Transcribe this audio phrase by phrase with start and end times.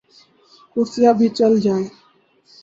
[0.71, 1.87] کرسیاں بھی چل جائیں۔